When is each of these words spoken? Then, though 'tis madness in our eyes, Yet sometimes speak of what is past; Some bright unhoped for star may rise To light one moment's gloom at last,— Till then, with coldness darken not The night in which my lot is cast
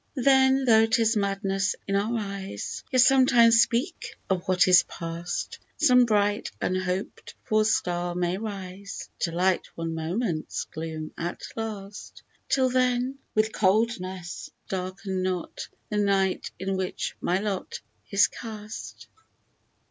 Then, 0.17 0.65
though 0.65 0.87
'tis 0.87 1.15
madness 1.15 1.75
in 1.87 1.95
our 1.95 2.17
eyes, 2.17 2.83
Yet 2.91 3.01
sometimes 3.03 3.61
speak 3.61 4.15
of 4.31 4.43
what 4.47 4.67
is 4.67 4.81
past; 4.81 5.59
Some 5.77 6.05
bright 6.05 6.49
unhoped 6.59 7.35
for 7.43 7.63
star 7.63 8.15
may 8.15 8.39
rise 8.39 9.11
To 9.19 9.31
light 9.31 9.67
one 9.75 9.93
moment's 9.93 10.63
gloom 10.65 11.11
at 11.19 11.41
last,— 11.55 12.23
Till 12.49 12.71
then, 12.71 13.19
with 13.35 13.53
coldness 13.53 14.49
darken 14.67 15.21
not 15.21 15.67
The 15.89 15.97
night 15.97 16.49
in 16.57 16.77
which 16.77 17.15
my 17.21 17.37
lot 17.39 17.79
is 18.09 18.25
cast 18.25 19.07